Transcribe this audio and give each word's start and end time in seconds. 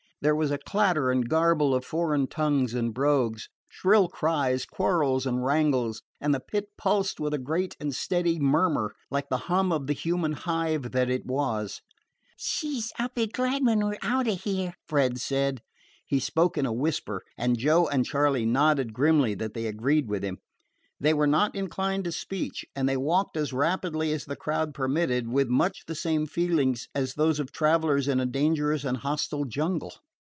There 0.23 0.35
was 0.35 0.51
a 0.51 0.59
clatter 0.59 1.09
and 1.09 1.27
garble 1.27 1.73
of 1.73 1.83
foreign 1.83 2.27
tongues 2.27 2.75
and 2.75 2.93
brogues, 2.93 3.49
shrill 3.67 4.07
cries, 4.07 4.67
quarrels 4.67 5.25
and 5.25 5.43
wrangles, 5.43 6.03
and 6.19 6.31
the 6.31 6.39
Pit 6.39 6.67
pulsed 6.77 7.19
with 7.19 7.33
a 7.33 7.39
great 7.39 7.75
and 7.79 7.91
steady 7.95 8.37
murmur, 8.37 8.93
like 9.09 9.29
the 9.29 9.37
hum 9.49 9.71
of 9.71 9.87
the 9.87 9.93
human 9.93 10.33
hive 10.33 10.91
that 10.91 11.09
it 11.09 11.25
was. 11.25 11.81
"Phew! 12.37 12.81
I 12.99 13.05
'll 13.05 13.15
be 13.15 13.25
glad 13.25 13.65
when 13.65 13.79
we 13.79 13.95
're 13.95 13.97
out 14.03 14.27
of 14.27 14.45
it," 14.45 14.75
Fred 14.87 15.19
said. 15.19 15.59
He 16.05 16.19
spoke 16.19 16.55
in 16.55 16.67
a 16.67 16.71
whisper, 16.71 17.23
and 17.35 17.57
Joe 17.57 17.87
and 17.87 18.05
Charley 18.05 18.45
nodded 18.45 18.93
grimly 18.93 19.33
that 19.33 19.55
they 19.55 19.65
agreed 19.65 20.07
with 20.07 20.21
him. 20.23 20.37
They 20.99 21.15
were 21.15 21.25
not 21.25 21.55
inclined 21.55 22.03
to 22.03 22.11
speech, 22.11 22.63
and 22.75 22.87
they 22.87 22.95
walked 22.95 23.35
as 23.37 23.53
rapidly 23.53 24.13
as 24.13 24.25
the 24.25 24.35
crowd 24.35 24.75
permitted, 24.75 25.29
with 25.29 25.47
much 25.49 25.85
the 25.87 25.95
same 25.95 26.27
feelings 26.27 26.87
as 26.93 27.15
those 27.15 27.39
of 27.39 27.51
travelers 27.51 28.07
in 28.07 28.19
a 28.19 28.27
dangerous 28.27 28.83
and 28.83 28.97
hostile 28.97 29.45
jungle. 29.45 29.93